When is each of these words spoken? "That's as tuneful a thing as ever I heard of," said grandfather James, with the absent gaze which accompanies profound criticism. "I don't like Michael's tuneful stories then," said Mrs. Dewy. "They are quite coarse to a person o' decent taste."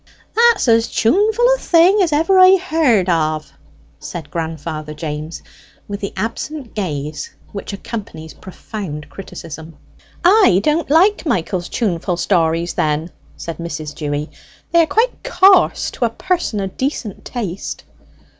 "That's 0.35 0.67
as 0.67 0.87
tuneful 0.91 1.45
a 1.55 1.59
thing 1.59 2.01
as 2.01 2.11
ever 2.11 2.39
I 2.39 2.55
heard 2.57 3.07
of," 3.07 3.53
said 3.99 4.31
grandfather 4.31 4.95
James, 4.95 5.43
with 5.87 5.99
the 5.99 6.11
absent 6.17 6.73
gaze 6.73 7.29
which 7.51 7.71
accompanies 7.71 8.33
profound 8.33 9.11
criticism. 9.11 9.77
"I 10.23 10.59
don't 10.63 10.89
like 10.89 11.27
Michael's 11.27 11.69
tuneful 11.69 12.17
stories 12.17 12.73
then," 12.73 13.11
said 13.37 13.57
Mrs. 13.59 13.93
Dewy. 13.93 14.31
"They 14.71 14.81
are 14.81 14.87
quite 14.87 15.23
coarse 15.23 15.91
to 15.91 16.05
a 16.05 16.09
person 16.09 16.59
o' 16.61 16.65
decent 16.65 17.23
taste." 17.23 17.83